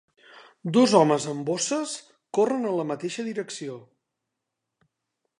[0.75, 1.93] Dos homes amb bosses
[2.37, 3.77] corren en la mateixa direcció.